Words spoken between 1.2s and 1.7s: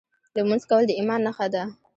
نښه ده.